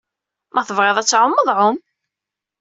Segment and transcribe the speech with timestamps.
[0.53, 1.77] Ma tebɣiḍ ad tɛummeḍ, ɛumm.